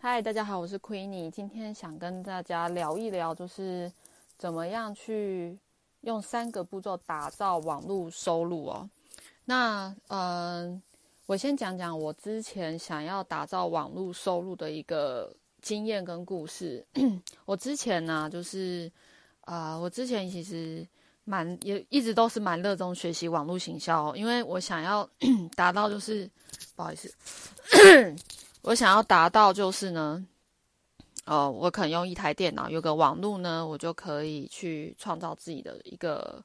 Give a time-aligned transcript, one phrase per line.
[0.00, 3.90] 嗨，大家好，我是 Queenie，今天想跟大家聊一聊，就是
[4.38, 5.58] 怎么样去
[6.02, 8.88] 用三个步骤打造网络收入哦。
[9.44, 10.80] 那嗯，
[11.26, 16.86] 我先讲讲我之前想要打造网络收入的一个经验跟故事。
[17.44, 18.90] 我之前呢，就是
[19.40, 20.86] 啊，我之前其实
[21.24, 25.10] 蛮也一直都是蛮热衷学习网络行销，因为我想要
[25.56, 26.30] 达到就是
[26.76, 27.12] 不好意思。
[28.68, 30.22] 我想要达到就是呢，
[31.24, 36.44] 呃，我可能用一台电脑，有个网络呢，我就可以去创造自己的一个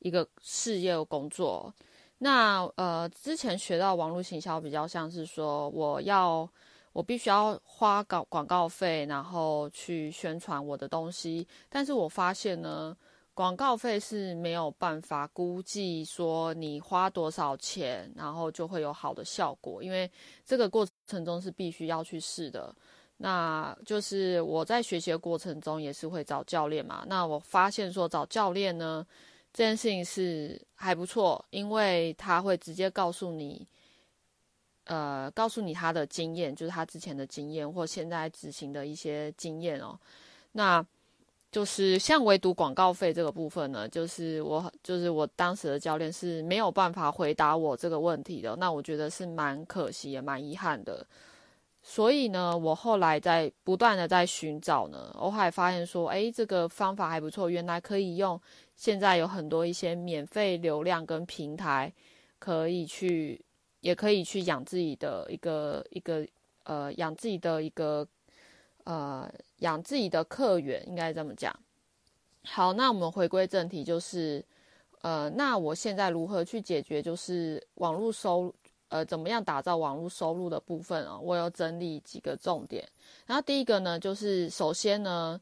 [0.00, 1.72] 一个事业工作。
[2.18, 6.48] 那呃，之前学到网络行销比较像是说，我要
[6.92, 11.46] 我必须要花广广告费，然后去宣传我的东西。
[11.68, 12.96] 但是我发现呢。
[13.40, 20.10] 广告费是没有办法估计说你花多少钱，然后就会有好的效果，因为
[20.44, 22.76] 这个过程中是必须要去试的。
[23.16, 27.02] 那就是我在学习的过程中也是会找教练嘛。
[27.06, 29.06] 那我发现说找教练呢，
[29.54, 33.66] 这件事情是还不错，因为他会直接告诉你，
[34.84, 39.98] 呃，告诉你他的经验，就是他之前的经验或现在执行的一些经验哦。
[40.52, 40.84] 那
[41.52, 51.04] 就是像唯独广告费这个部分呢，就是我就是我当时的教练是没有办法回答我这个问题的，那我觉得是蛮可惜也蛮遗憾的。
[51.82, 58.40] 所以呢，我后来在不断的在寻找呢，我还发现说，哎，这个方法还不错，原来可以用。
[58.76, 61.92] 现在有很多一些免费流量跟平台，
[62.38, 63.44] 可以去，
[63.80, 66.24] 也可以去养自己的一个一个
[66.62, 68.06] 呃，养自己的一个。
[68.84, 71.54] 呃，养自己的客源应该这么讲。
[72.42, 74.42] 好，那我们回归正题，就是
[75.02, 78.54] 呃，那我现在如何去解决就是网络收入
[78.88, 81.18] 呃，怎么样打造网络收入的部分啊？
[81.18, 82.82] 我有整理几个重点。
[83.26, 85.38] 然后第一个呢，就是首先呢，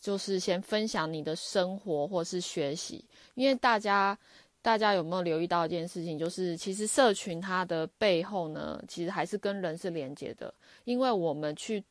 [0.00, 3.02] 就是先分享你的生活或是学习，
[3.34, 4.16] 因为大家
[4.60, 10.52] 大家有没有留意到一件事情，就是其实社群它的背后呢，其实还是跟人是连接的，
[10.84, 11.82] 因为我们去。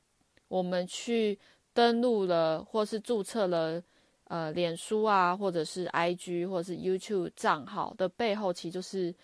[0.52, 1.40] 我们去
[1.74, 3.82] 登录了，或是注册了，
[4.26, 9.16] 呃，脸书啊，或者是 IG，或者是 YouTube 账号的背后，其实就是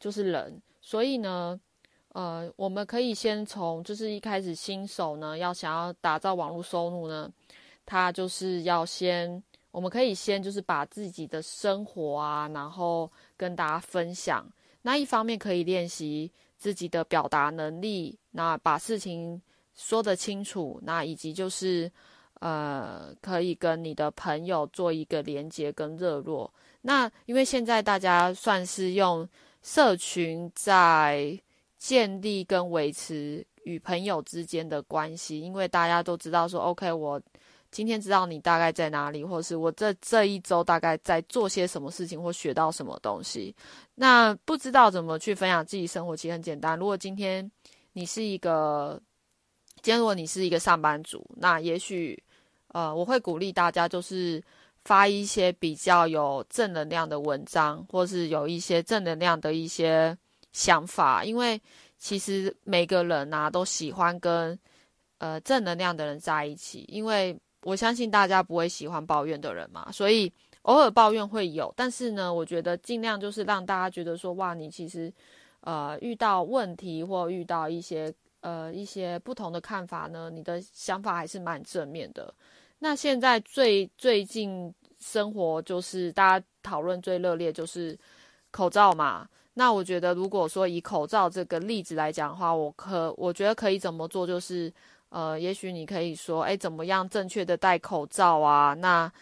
[0.00, 0.60] 就是人。
[0.80, 1.60] 所以呢，
[2.08, 7.32] 呃，我们可以先从就是一开始新手呢，要想要打造网络收入呢，
[7.86, 9.40] 他就是要先，
[9.70, 14.44] 我们可以先就是把自己的生活啊，然后跟大家分享。
[14.82, 19.40] 那一方面可以练习自己的表达能力，那把事情。
[19.74, 21.90] 说得清楚，那以及就是，
[22.40, 26.52] 呃，可以跟你的朋友做一个连接跟热络。
[26.82, 29.28] 那因为现在大家算是用
[29.62, 31.38] 社群在
[31.78, 37.20] 建立跟维持与朋友之间的关系，因为大家都知道说，OK，我
[37.70, 43.54] 今天知道你大概在哪里，或是我这这一周大概在做些什么事情或学到什么东西。
[43.94, 46.78] 那不知道怎么去分享自己生活，其实很简单。
[46.78, 47.50] 如果今天
[47.92, 49.00] 你是一个
[49.82, 52.16] 今天如果你是一个上班族，那也许，
[52.68, 54.40] 呃，我会鼓励大家就是
[54.84, 60.16] 发一些比较有正能量的文章，或是有一些正能量的一些
[60.52, 61.60] 想法，因为
[61.98, 64.56] 其实每个人呐都喜欢跟
[65.18, 70.32] 呃正能量的人在一起，因为我相信大家不会喜欢抱怨的人嘛，所以
[70.62, 75.12] 偶尔抱怨会有，但是呢，我觉得尽量就是让大家觉得说，哇，你其实
[75.62, 78.14] 呃遇到问题或遇到一些。
[78.42, 82.32] 呃，一些不同的看法呢，你的想法还是蛮正面的。
[82.78, 87.98] 那现在最最近生活就是大家讨论最热烈就是
[88.50, 89.28] 口罩嘛。
[89.54, 94.72] 那我觉得如果说以口罩这个例子来讲的话，我可我觉得可以怎么做，就是
[95.10, 98.74] 呃，也许你可以说，哎，怎么样正确的戴口罩啊？
[98.74, 99.12] 那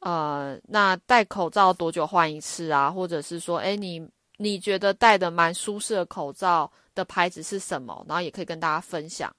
[0.00, 2.90] 呃，那戴口罩多久换一次啊？
[2.90, 4.04] 或者是说，哎，你
[4.38, 6.70] 你觉得戴的蛮舒适的口罩？
[6.94, 8.04] 的牌子是什么？
[8.08, 9.34] 然后也可以跟大家分享，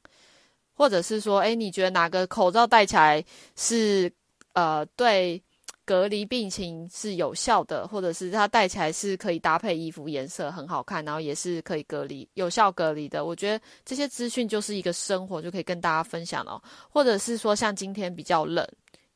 [0.73, 3.23] 或者是说，哎，你觉得哪个口罩戴起来
[3.55, 4.11] 是
[4.53, 5.41] 呃对
[5.85, 13.23] 隔离病情是有效的，或者是它戴起来是可以搭配衣服颜色很好看，然后也是可以隔离有效隔离的？
[13.23, 16.59] 我觉得这些资讯就是一个生活就可以跟大家分享了，
[16.89, 18.67] 或者是说像今天比较冷，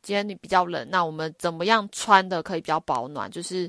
[0.03, 3.29] 今天你比较冷，那我们怎么样穿的可以比较保暖？
[3.31, 3.67] 就是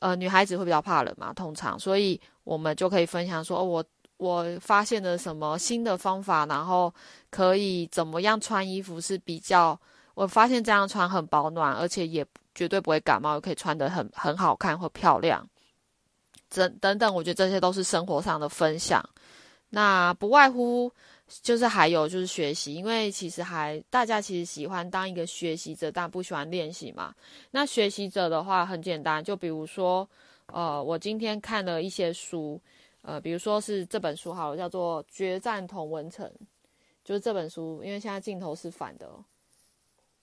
[0.00, 3.84] 呃女孩子会比较怕冷嘛，通常，所以我们就可以分享说，哦，我。
[4.18, 6.92] 我发现了什么新的方法，然后
[7.30, 9.78] 可以怎么样穿衣服是比较？
[10.14, 12.24] 我发现这样穿很保暖，而且也
[12.54, 15.46] 绝对不会感冒，又可以穿得很很好看或漂亮。
[16.48, 19.06] 等等等，我觉得这些都是生活上的分享。
[19.68, 20.90] 那不外乎
[21.42, 27.12] 就是还有就是学习，因为其实还大家其实喜欢当一个学习者，但不喜欢练习嘛。
[27.50, 30.08] 那学习者的话很简单，就比如说，
[30.46, 32.58] 呃，我今天看了一些书，
[33.06, 36.28] 呃，比如说是这本书好了，叫做《决战同文城》，
[37.04, 39.08] 就是这本书，因为现在镜头是反的，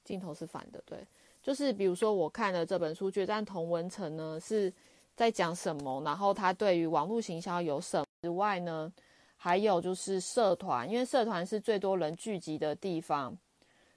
[0.03, 1.07] 镜头是反的，对，
[1.41, 4.71] 就是比如说我看了这本书《决战同文城》呢，是
[5.15, 6.01] 在讲什么？
[6.03, 8.91] 然后它对于网络行销有什么之外呢？
[9.37, 13.33] 还有就是社团，因为社团是最多人聚集的地方。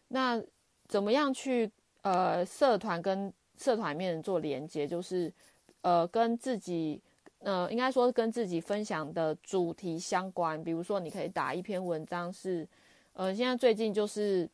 [0.06, 0.40] 那
[0.86, 1.68] 怎么样去
[2.02, 4.86] 呃社团跟社团面做连接？
[4.86, 5.32] 就是
[5.80, 7.00] 呃跟自己
[7.46, 10.62] 呃应该说跟自己分享的主题相关。
[10.64, 12.66] 比如说你可以打一篇文章是
[13.12, 14.48] 呃现在最近就是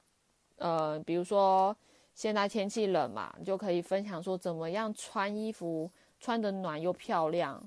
[0.56, 1.74] 呃比如说
[2.14, 5.90] 现在天气冷嘛，就可以分享说怎么样穿衣服
[6.20, 7.58] 穿的暖又漂亮。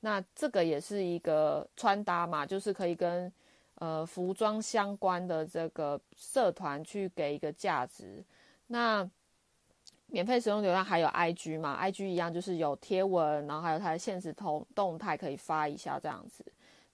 [0.00, 3.32] 那这个也是一个穿搭嘛，就是可以跟
[3.76, 8.24] 呃服装相关的这个社团去给一个价值。
[8.66, 9.08] 那
[10.10, 16.44] 免费使用流量还有 IG 嘛，IG 一样就是有贴文，然后还有它的现实动动态可以发一下这样子。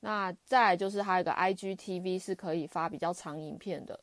[0.00, 3.98] 那再就是还有个 IGTV 是可以发比较长影片的。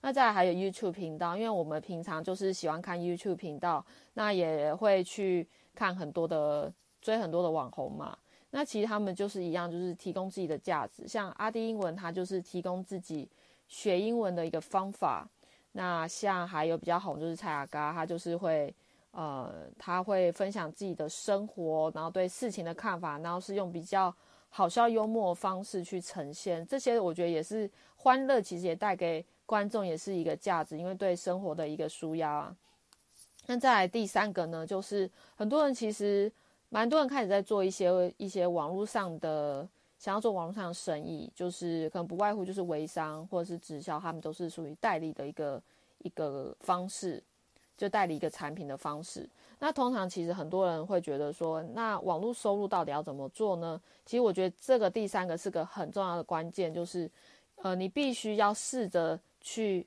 [0.00, 3.84] 那再还有 YouTube 频道，因为我们平常就是喜欢看 YouTube 频道，
[4.14, 8.16] 那也会去看很多的追很多的网红嘛。
[8.50, 11.08] 那其实他们就是一样，就是提供自己的价值。
[11.08, 13.28] 像阿迪英文，他就是提供自己
[13.66, 15.28] 学英文的一个方法。
[15.76, 18.74] 那像还有比较红就是蔡雅嘎，他就是会
[19.10, 24.14] 呃，他会分享自己的生活，然后对事情的看法，然后是用比较
[24.48, 26.66] 好笑幽默的方式去呈现。
[26.66, 32.54] 这些我觉得也是欢乐，其实也带给观众也是一个价值，因为对生活的一个舒压。
[33.46, 36.32] 那再来第三个呢，就是很多人其实。
[36.70, 39.68] 蛮多人开始在做一些一些网络上的，
[40.04, 45.62] 想要做网络上的生意，就是可能不外乎就是微商或者是直销，他们都是属于代理的一个
[46.00, 47.22] 一个方式，
[47.74, 49.26] 就代理一个产品的方式。
[49.58, 53.80] 那通常其实很多人会觉得说，那网络收入到底要怎么做呢？
[54.04, 57.10] 其实我觉得这个第三个是个很重要的关键，就是
[57.62, 59.86] 呃，你必须要试着去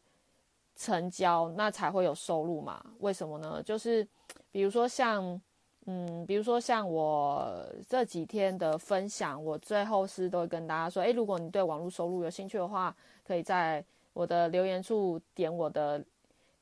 [0.75, 2.83] 成交，那才会有收入嘛。
[3.01, 3.61] 为什么呢？
[3.61, 4.07] 就是
[4.51, 5.39] 比如说像。
[5.89, 12.93] 嗯，比如说像我这几天的分享，我最后是都会跟大家说，诶，如果你对网络收入有兴趣的话，
[13.25, 13.81] 可以在
[14.11, 16.03] 我的留言处点我的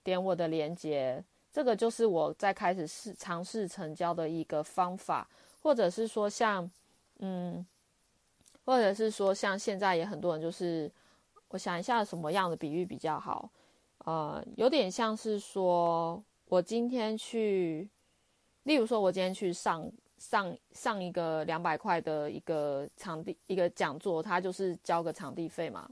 [0.04, 5.28] 点我的链接，这个就是我在开始试尝试成交的一个方法，
[5.64, 6.70] 或者是说像
[7.18, 7.66] 嗯，
[8.64, 10.92] 或者是说像现在也很多人就是，
[11.48, 13.50] 我想一下什么样的比喻比较好，
[14.06, 17.90] 呃，有点像是说我今天去。
[18.66, 25.88] 例如说，我今天去上上上一个两百块的一个场地一个讲座，他就是交个场地费嘛。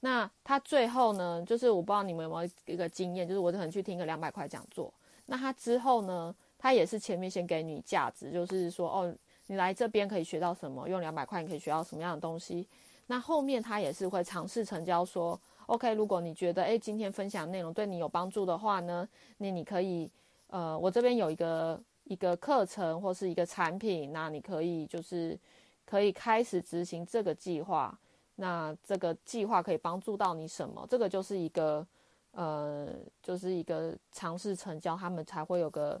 [0.00, 4.92] 那他最后呢，就是我不知道你们有没有一个经验，就是我可能去听个两百块讲座，
[5.24, 9.14] 那他之后呢，他也是前面先给你价值，就是说哦，
[9.46, 12.68] 你来这边可以学到什么，用两百块你可以学到什么样的东西。
[13.06, 20.10] 那后面他也是会尝试成交，说 OK，如果你觉得诶今天分享内容对你有帮助的话呢，那你可以
[20.48, 21.80] 呃，我这边有一个。
[22.12, 25.38] 一个课程或是一个产品，那你可以就是
[25.86, 27.98] 可以开始执行这个计划。
[28.36, 30.86] 那这个计划可以帮助到你什么？
[30.90, 31.86] 这个就是一个
[32.32, 32.88] 呃，
[33.22, 35.98] 就是一个尝试成交，他们才会有个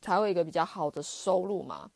[0.00, 1.88] 才会有一个比较好的收入嘛。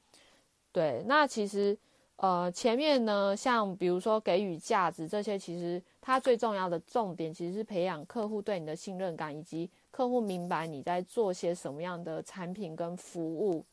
[0.71, 1.77] 对，那其实
[2.17, 9.69] 呃前面呢，像比如说给予价值这些，其实它最重要的重点其实是培养客户对你的信任感以及。
[9.95, 13.65] 客户明白你在做些什么样的产品跟服务，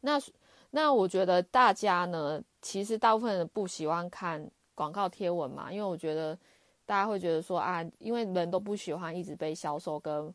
[0.00, 0.20] 那
[0.70, 6.38] 那我觉得大家呢，其实大部分人不喜欢看广告贴文嘛，因为我觉得
[6.84, 10.34] 大家会觉得说啊，因为人都不喜欢一直被销售跟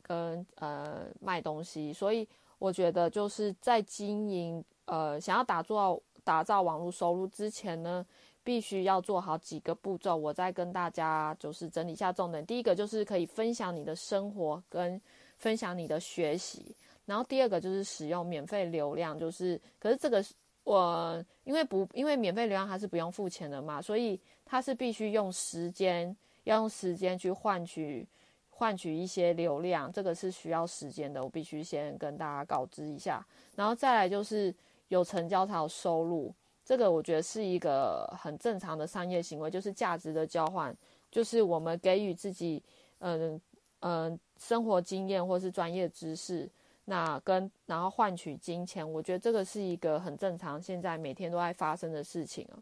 [0.00, 2.26] 跟呃卖东西，所以
[2.58, 8.06] 我觉得就是在经营呃想要打造打造网络收入之前呢。
[8.48, 12.46] 必须要做好几个步骤，我再跟大家就是整理一下重点。
[12.46, 14.98] 第一个就是可以分享你的生活跟
[15.36, 16.74] 分享你的学习，
[17.04, 20.24] 然后第二个就是使用免费流量，就是可是这个
[20.64, 28.08] 我因为不因为免费流量它是不用付钱的嘛，所以它是必须用时间要用时间去换取
[28.48, 33.22] 换取一些流量，这个是需要时间的，我必须先跟大家告知一下，
[33.54, 34.54] 然后再来就是
[34.88, 36.34] 有成交才有收入。
[36.68, 40.76] 这个我觉得是一个很正常的商业行为，就是价值的交换，
[41.10, 42.62] 就是我们给予自己，
[42.98, 43.40] 嗯
[43.80, 46.46] 嗯，生活经验或是专业知识，
[46.84, 52.60] 那跟然后换取金钱，我觉得这个是一个很正常，现在每天都在发生的事情啊。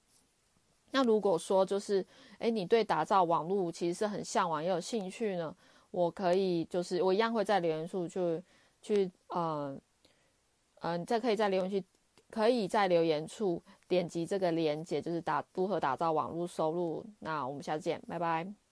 [0.92, 2.06] 那如果说就是，
[2.38, 5.52] 哎，你对打造网络其实是很向往也有兴趣呢，
[5.90, 8.40] 我可以就是我一样会在留言处去
[8.80, 9.76] 去呃，
[10.82, 11.84] 嗯，再可以在留言区，
[12.36, 17.02] 可以在留言处点击这个链接，就是打如何打造网络收入。
[17.20, 18.65] 那我们下次见，拜拜。